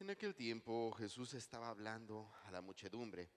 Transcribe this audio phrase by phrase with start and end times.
[0.00, 3.28] En aquel tiempo Jesús estaba hablando a la muchedumbre,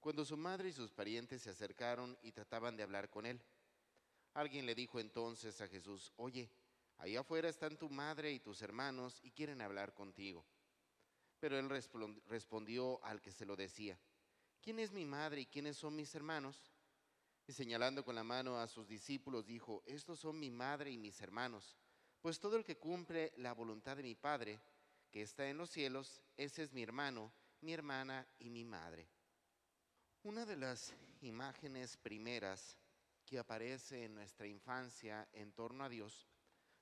[0.00, 3.40] cuando su madre y sus parientes se acercaron y trataban de hablar con él.
[4.34, 6.50] Alguien le dijo entonces a Jesús, oye,
[6.98, 10.44] ahí afuera están tu madre y tus hermanos y quieren hablar contigo.
[11.40, 13.98] Pero él respondió al que se lo decía,
[14.60, 16.70] ¿quién es mi madre y quiénes son mis hermanos?
[17.46, 21.18] Y señalando con la mano a sus discípulos, dijo, estos son mi madre y mis
[21.22, 21.78] hermanos,
[22.20, 24.60] pues todo el que cumple la voluntad de mi Padre,
[25.14, 29.08] que está en los cielos, ese es mi hermano, mi hermana y mi madre.
[30.24, 32.76] Una de las imágenes primeras
[33.24, 36.26] que aparece en nuestra infancia en torno a Dios,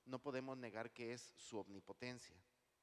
[0.05, 2.35] no podemos negar que es su omnipotencia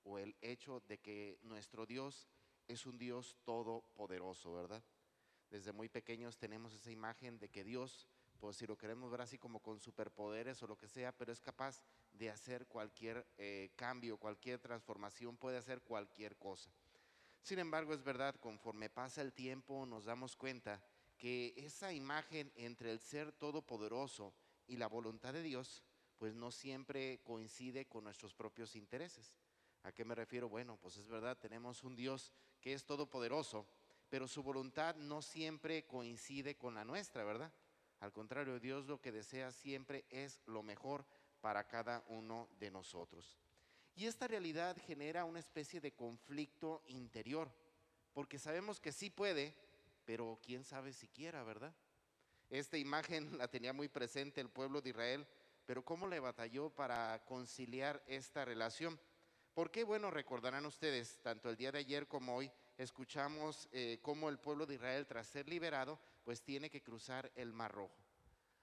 [0.05, 2.29] o el hecho de que nuestro Dios
[2.69, 4.85] es un Dios todopoderoso, ¿verdad?
[5.51, 8.07] Desde muy pequeños tenemos esa imagen de que Dios
[8.41, 11.41] pues si lo queremos ver así como con superpoderes o lo que sea, pero es
[11.41, 16.71] capaz de hacer cualquier eh, cambio, cualquier transformación, puede hacer cualquier cosa.
[17.43, 20.83] Sin embargo, es verdad, conforme pasa el tiempo nos damos cuenta
[21.17, 24.33] que esa imagen entre el ser todopoderoso
[24.67, 25.83] y la voluntad de Dios,
[26.19, 29.35] pues no siempre coincide con nuestros propios intereses.
[29.83, 30.49] ¿A qué me refiero?
[30.49, 33.67] Bueno, pues es verdad, tenemos un Dios que es todopoderoso,
[34.09, 37.53] pero su voluntad no siempre coincide con la nuestra, ¿verdad?
[38.01, 41.05] Al contrario, Dios lo que desea siempre es lo mejor
[41.41, 43.39] para cada uno de nosotros.
[43.95, 47.53] Y esta realidad genera una especie de conflicto interior,
[48.13, 49.55] porque sabemos que sí puede,
[50.05, 51.75] pero quién sabe siquiera, ¿verdad?
[52.49, 55.27] Esta imagen la tenía muy presente el pueblo de Israel,
[55.67, 58.99] pero ¿cómo le batalló para conciliar esta relación?
[59.55, 59.85] ¿Por qué?
[59.85, 64.65] Bueno, recordarán ustedes, tanto el día de ayer como hoy, escuchamos eh, cómo el pueblo
[64.65, 66.01] de Israel, tras ser liberado,
[66.31, 67.97] pues tiene que cruzar el Mar Rojo.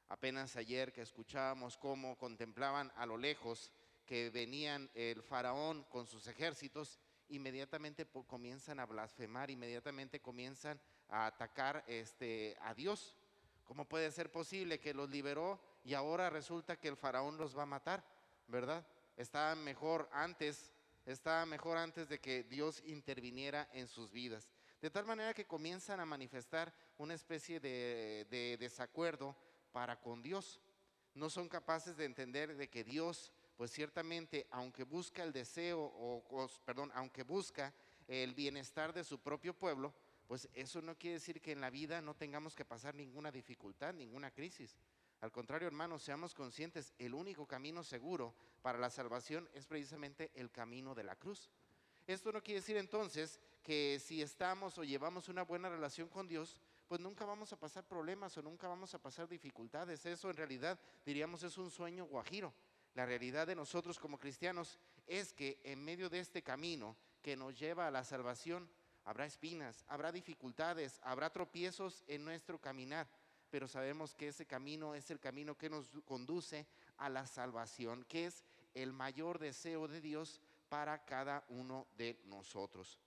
[0.07, 3.73] Apenas ayer que escuchábamos cómo contemplaban a lo lejos
[4.05, 10.79] que venían el faraón con sus ejércitos, inmediatamente comienzan a blasfemar, inmediatamente comienzan
[11.09, 13.17] a atacar este, a Dios.
[13.65, 17.63] ¿Cómo puede ser posible que los liberó y ahora resulta que el faraón los va
[17.63, 18.01] a matar?
[18.47, 18.87] ¿Verdad?
[19.17, 20.71] Estaban mejor antes
[21.05, 24.53] estaba mejor antes de que Dios interviniera en sus vidas.
[24.87, 29.35] De tal manera que comienzan a manifestar una especie de, desacuerdo
[29.73, 30.61] para con Dios.
[31.13, 36.49] No son capaces de entender de que Dios, pues ciertamente, aunque busca el deseo, o,
[36.63, 37.73] perdón, aunque busca
[38.07, 39.93] el bienestar de su propio pueblo,
[40.25, 43.93] pues eso no quiere decir que en la vida no tengamos que pasar ninguna dificultad,
[43.93, 44.77] ninguna crisis.
[45.19, 50.49] Al contrario, hermanos, seamos conscientes, el único camino seguro para la salvación es precisamente el
[50.49, 51.51] camino de la cruz.
[52.07, 56.57] Esto no quiere decir entonces que si estamos o llevamos una buena relación con Dios,
[56.87, 60.05] pues nunca vamos a pasar problemas o nunca vamos a pasar dificultades.
[60.05, 62.53] Eso en realidad diríamos es un sueño guajiro.
[62.93, 67.59] La realidad de nosotros como cristianos es que en medio de este camino que nos
[67.59, 68.69] lleva a la salvación,
[69.03, 73.07] habrá espinas, habrá dificultades, habrá tropiezos en nuestro caminar
[73.49, 76.67] pero sabemos que ese camino es el camino que nos conduce
[76.97, 82.99] a la salvación, que es el mayor deseo de Dios para cada uno de nosotros.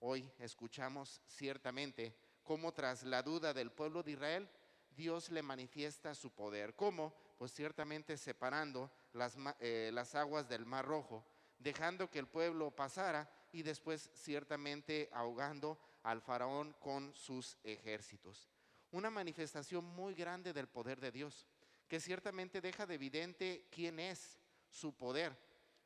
[0.00, 4.50] Hoy escuchamos ciertamente cómo tras la duda del pueblo de Israel,
[4.90, 6.74] Dios le manifiesta su poder.
[6.74, 7.14] ¿Cómo?
[7.38, 11.24] Pues ciertamente separando las, eh, las aguas del Mar Rojo,
[11.58, 18.48] dejando que el pueblo pasara y después ciertamente ahogando al faraón con sus ejércitos
[18.92, 21.46] una manifestación muy grande del poder de Dios,
[21.88, 24.38] que ciertamente deja de evidente quién es
[24.68, 25.36] su poder,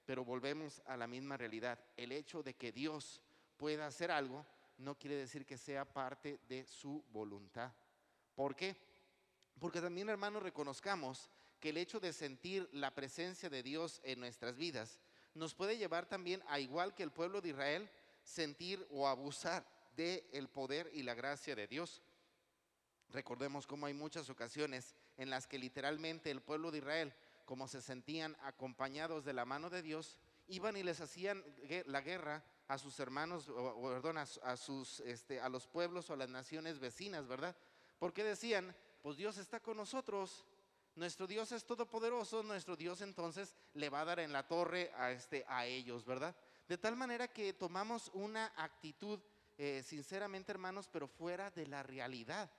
[0.05, 1.79] pero volvemos a la misma realidad.
[1.97, 3.21] El hecho de que Dios
[3.57, 4.45] pueda hacer algo
[4.79, 7.73] no quiere decir que sea parte de su voluntad.
[8.35, 8.77] ¿Por qué?
[9.59, 14.57] Porque también, hermanos, reconozcamos que el hecho de sentir la presencia de Dios en nuestras
[14.57, 14.99] vidas
[15.35, 17.89] nos puede llevar también, a igual que el pueblo de Israel,
[18.23, 19.67] sentir o abusar
[19.97, 22.03] del poder y la gracia de Dios.
[23.11, 27.81] Recordemos cómo hay muchas ocasiones en las que literalmente el pueblo de Israel, como se
[27.81, 31.45] sentían acompañados de la mano de Dios, iban y les hacían
[31.87, 36.17] la guerra a sus hermanos, o, perdón, a, sus, este, a los pueblos o a
[36.17, 37.57] las naciones vecinas, ¿verdad?
[37.99, 40.47] Porque decían, pues Dios está con nosotros,
[40.95, 45.11] nuestro Dios es todopoderoso, nuestro Dios entonces le va a dar en la torre a,
[45.11, 46.35] este, a ellos, ¿verdad?
[46.69, 49.21] De tal manera que tomamos una actitud,
[49.59, 52.51] eh, sinceramente hermanos, pero fuera de la realidad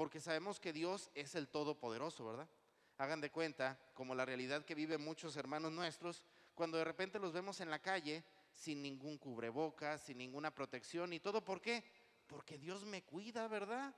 [0.00, 2.48] porque sabemos que Dios es el Todopoderoso, ¿verdad?
[3.00, 6.22] Hagan de cuenta, como la realidad que viven muchos hermanos nuestros,
[6.54, 11.18] cuando de repente los vemos en la calle sin ningún cubrebocas, sin ninguna protección y
[11.18, 11.82] todo, ¿por qué?
[12.26, 13.96] Porque Dios me cuida, ¿verdad?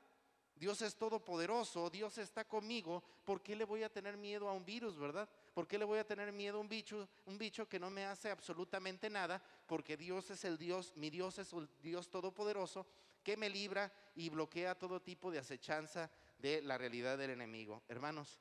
[0.55, 4.65] Dios es todopoderoso, Dios está conmigo, ¿por qué le voy a tener miedo a un
[4.65, 5.29] virus, verdad?
[5.53, 8.05] ¿Por qué le voy a tener miedo a un bicho, un bicho que no me
[8.05, 9.43] hace absolutamente nada?
[9.67, 12.87] Porque Dios es el Dios, mi Dios es el Dios todopoderoso
[13.25, 16.09] que me libra y bloquea todo tipo de acechanza
[16.39, 17.83] de la realidad del enemigo.
[17.89, 18.39] Hermanos,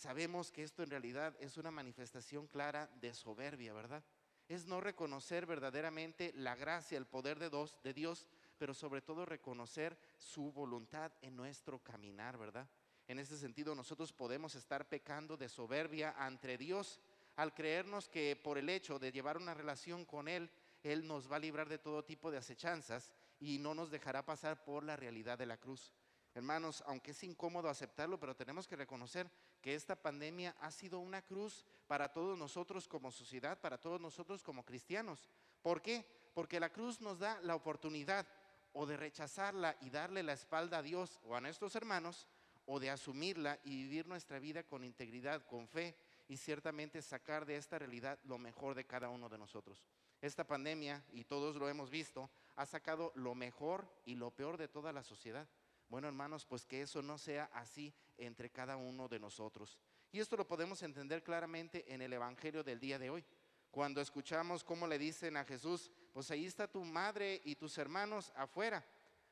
[0.00, 4.02] sabemos que esto en realidad es una manifestación clara de soberbia, ¿verdad?
[4.48, 8.26] Es no reconocer verdaderamente la gracia, el poder de Dios, de Dios,
[8.56, 12.66] pero sobre todo reconocer su voluntad en nuestro caminar, ¿verdad?
[13.08, 16.98] En ese sentido, nosotros podemos estar pecando de soberbia ante Dios
[17.36, 20.50] al creernos que por el hecho de llevar una relación con Él,
[20.82, 24.64] Él nos va a librar de todo tipo de acechanzas y no nos dejará pasar
[24.64, 25.92] por la realidad de la cruz.
[26.34, 29.28] Hermanos, aunque es incómodo aceptarlo, pero tenemos que reconocer
[29.60, 34.42] que esta pandemia ha sido una cruz para todos nosotros como sociedad, para todos nosotros
[34.42, 35.28] como cristianos.
[35.60, 36.06] ¿Por qué?
[36.34, 38.26] Porque la cruz nos da la oportunidad
[38.72, 42.28] o de rechazarla y darle la espalda a Dios o a nuestros hermanos,
[42.66, 45.96] o de asumirla y vivir nuestra vida con integridad, con fe
[46.28, 49.84] y ciertamente sacar de esta realidad lo mejor de cada uno de nosotros.
[50.20, 54.68] Esta pandemia, y todos lo hemos visto, ha sacado lo mejor y lo peor de
[54.68, 55.48] toda la sociedad.
[55.90, 59.76] Bueno, hermanos, pues que eso no sea así entre cada uno de nosotros.
[60.12, 63.24] Y esto lo podemos entender claramente en el Evangelio del día de hoy.
[63.72, 68.32] Cuando escuchamos cómo le dicen a Jesús, pues ahí está tu madre y tus hermanos
[68.36, 68.86] afuera.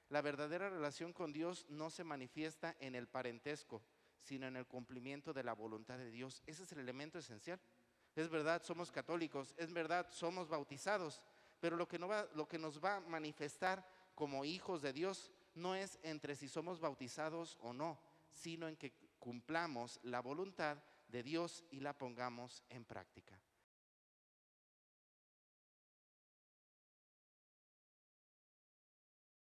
[0.09, 3.81] La verdadera relación con Dios no se manifiesta en el parentesco,
[4.21, 6.43] sino en el cumplimiento de la voluntad de Dios.
[6.45, 7.61] Ese es el elemento esencial.
[8.17, 11.23] Es verdad, somos católicos, es verdad, somos bautizados,
[11.61, 15.31] pero lo que, no va, lo que nos va a manifestar como hijos de Dios
[15.59, 17.99] no es entre si somos bautizados o no,
[18.33, 20.79] sino en que cumplamos la voluntad
[21.09, 23.39] de Dios y la pongamos en práctica.